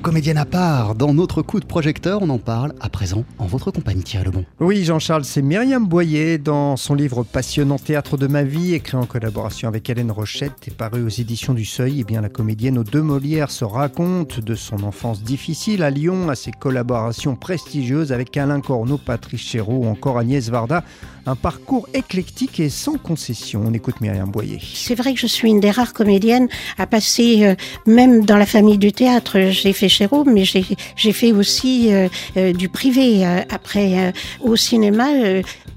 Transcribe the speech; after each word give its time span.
comédienne 0.00 0.38
à 0.38 0.44
part. 0.44 0.94
Dans 0.94 1.14
notre 1.14 1.42
coup 1.42 1.60
de 1.60 1.64
projecteur, 1.64 2.22
on 2.22 2.30
en 2.30 2.38
parle 2.38 2.72
à 2.80 2.88
présent 2.88 3.24
en 3.38 3.46
votre 3.46 3.70
compagnie, 3.70 4.02
Thierry 4.02 4.24
Lebon. 4.24 4.44
Oui, 4.58 4.84
Jean-Charles, 4.84 5.24
c'est 5.24 5.42
Myriam 5.42 5.86
Boyer 5.86 6.38
dans 6.38 6.76
son 6.76 6.94
livre 6.94 7.22
Passionnant 7.22 7.78
théâtre 7.78 8.16
de 8.16 8.26
ma 8.26 8.42
vie, 8.42 8.74
écrit 8.74 8.96
en 8.96 9.06
collaboration 9.06 9.68
avec 9.68 9.88
Hélène 9.90 10.10
Rochette 10.10 10.66
et 10.66 10.70
paru 10.70 11.04
aux 11.04 11.08
éditions 11.08 11.54
du 11.54 11.64
Seuil. 11.64 11.98
Et 11.98 12.00
eh 12.00 12.04
bien, 12.04 12.20
la 12.20 12.28
comédienne 12.28 12.78
aux 12.78 12.84
deux 12.84 13.02
Molières 13.02 13.50
se 13.50 13.64
raconte 13.64 14.40
de 14.40 14.54
son 14.54 14.82
enfance 14.84 15.22
difficile 15.22 15.82
à 15.82 15.90
Lyon, 15.90 16.30
à 16.30 16.34
ses 16.34 16.52
collaborations 16.52 17.36
prestigieuses 17.36 18.12
avec 18.12 18.36
Alain 18.36 18.60
Corneau, 18.60 18.98
Patrice 18.98 19.42
Chéreau 19.42 19.84
ou 19.84 19.86
encore 19.86 20.18
Agnès 20.18 20.48
Varda. 20.48 20.82
Un 21.26 21.36
parcours 21.36 21.88
éclectique 21.92 22.60
et 22.60 22.70
sans 22.70 22.96
concession. 22.96 23.62
On 23.66 23.72
écoute 23.74 24.00
Myriam 24.00 24.30
Boyer. 24.30 24.58
C'est 24.74 24.94
vrai 24.94 25.12
que 25.12 25.20
je 25.20 25.26
suis 25.26 25.48
une 25.48 25.60
des 25.60 25.70
rares 25.70 25.92
comédiennes 25.92 26.48
à 26.78 26.86
passer, 26.86 27.44
euh, 27.44 27.54
même 27.86 28.24
dans 28.24 28.36
la 28.36 28.46
famille 28.46 28.78
du 28.78 28.92
théâtre, 28.92 29.50
j'ai 29.50 29.72
fait 29.72 29.88
Chéreau, 29.88 30.24
mais 30.24 30.44
j'ai 30.44 31.12
fait 31.12 31.32
aussi 31.32 31.92
euh, 31.92 32.08
euh, 32.36 32.52
du 32.52 32.68
privé. 32.68 33.24
après, 33.50 34.12
au 34.40 34.56
cinéma, 34.56 35.08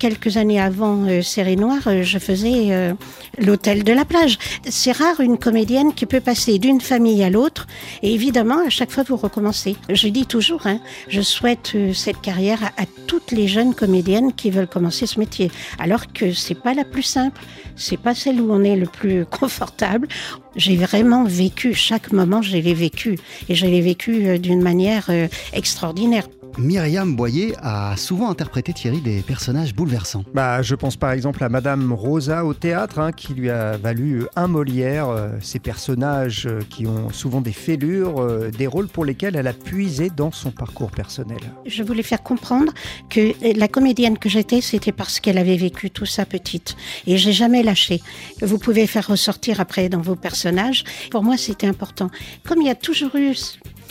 quelques 0.03 0.35
années 0.35 0.59
avant 0.59 1.21
Série 1.21 1.55
Noire, 1.55 2.03
je 2.03 2.20
faisais 2.20 2.93
l'hôtel 3.38 3.85
de 3.85 3.93
la 3.93 4.03
plage. 4.03 4.38
C'est 4.70 4.91
rare 4.91 5.21
une 5.21 5.38
comédienne 5.38 5.93
qui 5.93 6.05
peut 6.05 6.20
passer 6.20 6.59
d'une 6.59 6.81
famille 6.81 7.23
à 7.23 7.29
l'autre, 7.29 7.67
et 8.02 8.13
évidemment, 8.13 8.66
à 8.67 8.70
chaque 8.70 8.91
fois, 8.91 9.05
vous 9.07 9.16
recommencez. 9.16 9.77
Je 9.88 10.09
dis 10.09 10.26
toujours, 10.26 10.67
hein, 10.67 10.79
je 11.07 11.21
souhaite 11.21 11.77
cette 11.93 12.20
carrière 12.20 12.59
à, 12.76 12.84
toutes 13.07 13.31
les 13.31 13.48
jeunes 13.48 13.73
comédiennes 13.73 14.34
qui 14.34 14.49
veulent 14.49 14.67
commencer 14.67 15.05
ce 15.05 15.20
métier 15.20 15.52
alors 15.79 16.12
que 16.12 16.34
c'est 16.34 16.59
pas 16.59 16.73
la 16.73 16.84
plus 16.84 17.04
simple, 17.04 17.40
c'est 17.77 17.98
pas 17.98 18.13
celle 18.13 18.41
où 18.41 18.51
on 18.51 18.63
est 18.63 18.76
le 18.76 18.88
plus 18.88 19.26
confortable. 19.40 20.09
J'ai 20.57 20.76
vraiment 20.76 21.23
vécu 21.23 21.73
chaque 21.73 22.12
moment, 22.12 22.41
je 22.41 22.57
l'ai 22.57 22.73
vécu 22.73 23.17
et 23.48 23.55
je 23.55 23.65
l'ai 23.65 23.81
vécu 23.81 24.27
euh, 24.27 24.38
d'une 24.38 24.62
manière 24.62 25.05
euh, 25.10 25.27
extraordinaire. 25.54 26.27
Myriam 26.57 27.15
Boyer 27.15 27.55
a 27.62 27.98
souvent 27.98 28.29
interprété 28.29 28.73
Thierry 28.73 29.01
des 29.01 29.21
personnages 29.21 29.73
bouleversants. 29.73 30.23
Bah, 30.34 30.62
je 30.62 30.76
pense 30.76 30.95
par 30.95 31.12
exemple 31.12 31.43
à 31.43 31.49
Madame 31.49 31.91
Rosa 31.91 32.45
au 32.45 32.54
théâtre, 32.54 32.99
hein, 32.99 33.12
qui 33.12 33.34
lui 33.34 33.49
a 33.49 33.77
valu 33.77 34.26
un 34.35 34.48
Molière. 34.48 35.10
Euh, 35.10 35.29
ces 35.41 35.60
personnages 35.60 36.45
euh, 36.45 36.60
qui 36.70 36.85
ont 36.85 37.10
souvent 37.10 37.41
des 37.41 37.51
fêlures, 37.51 38.21
euh, 38.21 38.51
des 38.51 38.68
rôles 38.68 38.87
pour 38.87 39.04
lesquels 39.04 39.35
elle 39.35 39.48
a 39.48 39.54
puisé 39.54 40.10
dans 40.15 40.32
son 40.32 40.51
parcours 40.51 40.91
personnel. 40.91 41.40
Je 41.65 41.82
voulais 41.82 42.04
faire 42.04 42.21
comprendre 42.21 42.71
que 43.10 43.34
la 43.57 43.67
comédienne 43.67 44.17
que 44.17 44.29
j'étais, 44.29 44.62
c'était 44.62 44.91
parce 44.91 45.20
qu'elle 45.20 45.38
avait 45.38 45.57
vécu 45.57 45.90
tout 45.90 46.05
ça 46.05 46.26
petite. 46.26 46.76
Et 47.07 47.17
j'ai 47.17 47.34
jamais 47.34 47.63
lâché. 47.63 48.01
Vous 48.41 48.60
pouvez 48.60 48.85
faire 48.85 49.07
ressortir 49.07 49.60
après 49.60 49.90
dans 49.90 50.01
vos 50.01 50.15
personnages. 50.15 50.84
Pour 51.10 51.23
moi, 51.23 51.38
c'était 51.38 51.67
important. 51.67 52.10
Comme 52.45 52.62
il 52.62 52.67
y 52.67 52.71
a 52.71 52.76
toujours 52.76 53.15
eu 53.15 53.34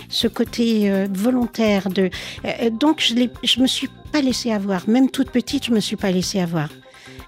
ce 0.09 0.29
côté 0.29 0.91
euh, 0.91 1.07
volontaire 1.13 1.89
de. 1.89 2.11
Euh, 2.45 2.71
donc 2.71 3.01
je 3.01 3.15
je 3.43 3.61
me 3.61 3.67
suis 3.67 3.89
pas 4.13 4.21
laissée 4.21 4.53
avoir, 4.53 4.89
même 4.89 5.11
toute 5.11 5.31
petite, 5.31 5.67
je 5.67 5.73
me 5.73 5.81
suis 5.81 5.97
pas 5.97 6.11
laissée 6.11 6.41
avoir 6.41 6.69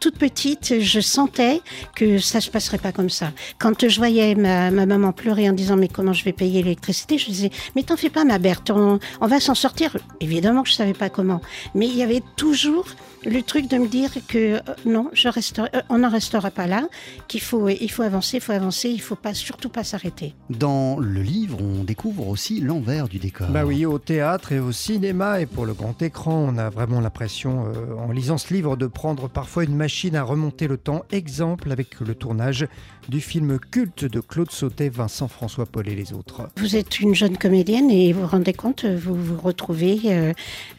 toute 0.05 0.19
petite, 0.19 0.81
je 0.81 1.01
sentais 1.01 1.63
que 1.97 2.19
ça 2.19 2.43
se 2.43 2.51
passerait 2.51 2.77
pas 2.77 2.93
comme 2.93 3.09
ça. 3.09 3.33
Quand 3.59 3.89
je 3.89 3.97
voyais 3.97 4.35
ma, 4.35 4.71
maman 4.71 5.13
pleurer 5.13 5.49
en 5.49 5.55
disant 5.55 5.79
mais 5.79 5.89
comment 5.89 6.13
je 6.13 6.23
vais 6.25 6.35
payer 6.35 6.63
l'électricité, 6.63 7.17
je 7.17 7.25
disais 7.25 7.51
mais 7.75 7.85
t'en 7.85 7.97
fais 7.97 8.11
pas 8.11 8.25
ma 8.25 8.39
Berthe, 8.39 8.71
on, 8.71 8.99
va 9.23 9.41
s'en 9.41 9.55
sortir. 9.55 9.97
Évidemment 10.21 10.63
que 10.63 10.69
je 10.69 10.75
savais 10.75 10.93
pas 10.93 11.09
comment, 11.09 11.41
mais 11.75 11.87
il 11.87 11.97
y 11.97 12.03
avait 12.03 12.23
toujours 12.37 12.85
le 13.25 13.43
truc 13.43 13.69
de 13.69 13.79
me 13.79 13.87
dire 13.87 14.11
que 14.29 14.57
euh, 14.57 14.61
non, 14.85 15.09
je 15.15 15.29
resterai, 15.29 15.71
euh, 15.75 15.81
on 15.89 15.99
n'en 15.99 16.11
restera 16.11 16.51
pas 16.51 16.67
là, 16.67 16.87
qu'il 17.27 17.41
faut, 17.41 17.71
il 17.71 17.91
faut 17.91 18.03
avancer, 18.03 18.37
il 18.37 18.41
faut 18.43 18.53
avancer, 18.53 18.91
il 18.91 19.01
faut 19.01 19.17
pas 19.17 19.33
surtout 19.33 19.71
pas 19.71 19.85
s'arrêter. 19.85 20.35
Dans 20.51 20.99
le 20.99 21.23
livre, 21.23 21.59
on 21.63 21.85
découvre 21.85 22.29
aussi 22.29 22.61
l'envers 22.61 23.09
du 23.09 23.19
décor. 23.19 23.49
Bah 23.49 23.65
oui, 23.65 23.87
au 23.87 23.99
théâtre 23.99 24.53
et 24.53 24.59
au 24.59 24.73
cinéma 24.73 25.41
et 25.41 25.47
pour 25.47 25.65
le 25.65 25.73
grand 25.73 26.01
écran, 26.03 26.47
on 26.49 26.59
a 26.59 26.69
vraiment 26.69 27.01
l'impression, 27.01 27.67
euh, 27.75 27.97
en 27.97 28.13
lisant 28.13 28.37
ce 28.37 28.53
livre, 28.53 28.77
de 28.77 28.87
prendre 28.87 29.29
parfois 29.29 29.65
une 29.65 29.75
machine 29.75 29.94
machine 29.95 30.17
à 30.17 30.25
remonter 30.25 30.67
le 30.67 30.77
temps. 30.77 31.05
Exemple 31.13 31.71
avec 31.71 32.01
le 32.01 32.17
tournage 32.17 32.67
du 33.09 33.21
film 33.21 33.61
culte 33.61 34.05
de 34.05 34.19
Claude 34.19 34.51
Sautet, 34.51 34.89
Vincent 34.89 35.29
François 35.29 35.67
Paul 35.67 35.87
et 35.89 35.95
les 35.95 36.13
autres. 36.13 36.49
Vous 36.57 36.75
êtes 36.75 36.99
une 36.99 37.15
jeune 37.15 37.39
comédienne 37.39 37.93
et 37.93 38.13
vous 38.13 38.23
vous 38.23 38.27
rendez 38.27 38.55
compte, 38.55 38.85
vous 38.85 39.15
vous 39.15 39.41
retrouvez 39.41 40.01
euh, 40.07 40.33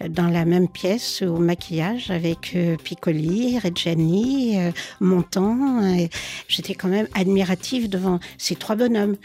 dans 0.10 0.28
la 0.28 0.44
même 0.44 0.68
pièce 0.68 1.22
au 1.22 1.38
maquillage 1.38 2.12
avec 2.12 2.58
euh, 2.58 2.76
Piccoli, 2.76 3.58
Reggiani, 3.58 4.60
euh, 4.60 4.72
Montand. 5.00 5.82
J'étais 6.50 6.74
quand 6.74 6.90
même 6.90 7.08
admirative 7.14 7.88
devant 7.88 8.20
ces 8.38 8.58
trois 8.58 8.76
bonhommes. 8.76 9.16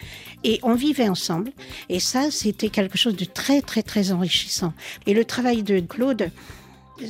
Et 0.44 0.60
on 0.62 0.76
vivait 0.76 1.08
ensemble. 1.08 1.50
Et 1.88 1.98
ça, 1.98 2.30
c'était 2.30 2.68
quelque 2.68 2.96
chose 2.96 3.16
de 3.16 3.24
très, 3.24 3.60
très, 3.60 3.82
très 3.82 4.12
enrichissant. 4.12 4.72
Et 5.08 5.14
le 5.14 5.24
travail 5.24 5.64
de 5.64 5.80
Claude, 5.80 6.30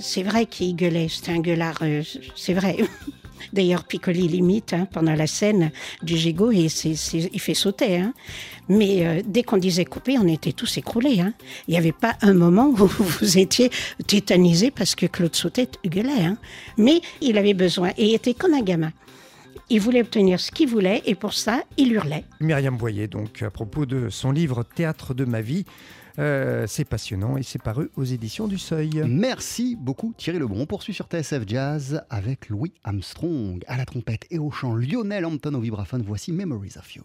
c'est 0.01 0.23
vrai 0.23 0.47
qu'il 0.47 0.77
gueulait, 0.77 1.09
c'était 1.09 1.33
un 1.33 1.41
gueulard, 1.41 1.79
euh, 1.83 2.03
c'est 2.37 2.55
vrai. 2.55 2.77
D'ailleurs, 3.53 3.85
Piccoli 3.85 4.29
limite 4.29 4.75
hein, 4.75 4.87
pendant 4.93 5.15
la 5.15 5.27
scène 5.27 5.71
du 6.03 6.17
gigot 6.17 6.53
et 6.53 6.67
il 6.67 7.41
fait 7.41 7.55
sauter. 7.55 7.97
Hein. 7.97 8.13
Mais 8.69 9.07
euh, 9.07 9.23
dès 9.25 9.43
qu'on 9.43 9.57
disait 9.57 9.85
couper, 9.85 10.19
on 10.19 10.29
était 10.29 10.53
tous 10.53 10.77
écroulés. 10.77 11.21
Hein. 11.21 11.33
Il 11.67 11.73
n'y 11.73 11.79
avait 11.79 11.93
pas 11.93 12.17
un 12.21 12.35
moment 12.35 12.69
où 12.69 12.87
vous 12.87 13.39
étiez 13.39 13.71
tétanisé 14.07 14.71
parce 14.71 14.95
que 14.95 15.07
Claude 15.07 15.35
Sautet 15.35 15.71
gueulait. 15.85 16.33
Mais 16.77 17.01
il 17.21 17.39
avait 17.39 17.55
besoin 17.55 17.91
et 17.97 18.11
il 18.11 18.15
était 18.15 18.35
comme 18.35 18.55
un 18.55 18.63
gamin. 18.63 18.93
Il 19.69 19.81
voulait 19.81 20.01
obtenir 20.01 20.41
ce 20.41 20.51
qu'il 20.51 20.69
voulait 20.69 21.03
et 21.07 21.15
pour 21.15 21.33
ça, 21.33 21.63
il 21.77 21.93
hurlait. 21.93 22.25
Myriam 22.41 22.77
Boyer, 22.77 23.07
donc, 23.07 23.43
à 23.43 23.51
propos 23.51 23.87
de 23.87 24.09
son 24.09 24.33
livre 24.33 24.63
Théâtre 24.63 25.15
de 25.15 25.25
ma 25.25 25.41
vie, 25.41 25.65
euh, 26.19 26.67
c'est 26.67 26.85
passionnant 26.85 27.37
et 27.37 27.43
c'est 27.43 27.63
paru 27.63 27.91
aux 27.97 28.05
éditions 28.05 28.49
du 28.49 28.59
Seuil. 28.59 29.03
Merci 29.07 29.77
beaucoup 29.77 30.13
Thierry 30.17 30.39
Lebon. 30.39 30.61
On 30.61 30.67
poursuit 30.67 30.95
sur 30.95 31.07
TSF 31.07 31.45
Jazz 31.47 32.03
avec 32.11 32.49
Louis 32.49 32.73
Armstrong 32.85 33.63
à 33.67 33.77
la 33.77 33.87
trompette 33.87 34.27
et 34.31 34.39
au 34.39 34.51
chant, 34.51 34.75
Lionel 34.75 35.25
Hampton 35.25 35.55
au 35.55 35.61
vibraphone. 35.61 36.03
Voici 36.03 36.33
Memories 36.33 36.75
of 36.77 36.95
You. 36.95 37.05